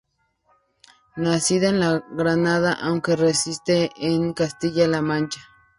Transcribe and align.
Nacida 1.15 1.69
en 1.69 2.03
Granada, 2.17 2.73
aunque 2.73 3.15
residente 3.15 3.91
en 3.99 4.33
Castilla-La 4.33 5.03
Mancha. 5.03 5.39